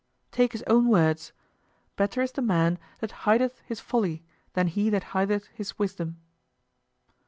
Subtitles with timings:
[0.31, 1.31] Take his own words,
[1.95, 6.17] "Better is the man that hideth his folly than he that hideth his wisdom."